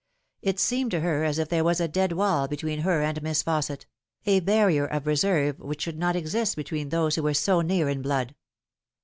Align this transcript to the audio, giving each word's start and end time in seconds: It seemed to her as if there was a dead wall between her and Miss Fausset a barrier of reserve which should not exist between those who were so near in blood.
It 0.41 0.59
seemed 0.59 0.89
to 0.89 1.01
her 1.01 1.23
as 1.23 1.37
if 1.37 1.49
there 1.49 1.63
was 1.63 1.79
a 1.79 1.87
dead 1.87 2.11
wall 2.13 2.47
between 2.47 2.79
her 2.79 3.03
and 3.03 3.21
Miss 3.21 3.43
Fausset 3.43 3.85
a 4.25 4.39
barrier 4.39 4.87
of 4.87 5.05
reserve 5.05 5.59
which 5.59 5.83
should 5.83 5.99
not 5.99 6.15
exist 6.15 6.55
between 6.55 6.89
those 6.89 7.17
who 7.17 7.21
were 7.21 7.35
so 7.35 7.61
near 7.61 7.87
in 7.87 8.01
blood. 8.01 8.33